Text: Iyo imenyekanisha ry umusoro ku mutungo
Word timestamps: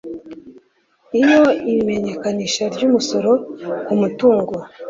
Iyo 1.19 1.41
imenyekanisha 1.73 2.63
ry 2.73 2.81
umusoro 2.87 3.31
ku 3.85 3.93
mutungo 4.01 4.53